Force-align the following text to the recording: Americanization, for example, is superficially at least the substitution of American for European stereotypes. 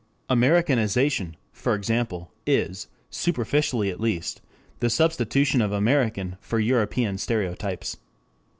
Americanization, 0.31 1.37
for 1.53 1.75
example, 1.75 2.31
is 2.47 2.87
superficially 3.11 3.91
at 3.91 3.99
least 3.99 4.41
the 4.79 4.89
substitution 4.89 5.61
of 5.61 5.71
American 5.71 6.37
for 6.41 6.59
European 6.59 7.19
stereotypes. 7.19 7.97